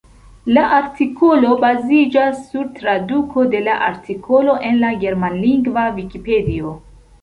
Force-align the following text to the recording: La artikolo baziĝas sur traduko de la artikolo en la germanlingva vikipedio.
La 0.57 0.61
artikolo 0.77 1.51
baziĝas 1.65 2.41
sur 2.47 2.73
traduko 2.81 3.47
de 3.55 3.63
la 3.69 3.79
artikolo 3.93 4.59
en 4.73 4.85
la 4.85 4.93
germanlingva 5.09 5.89
vikipedio. 6.05 6.79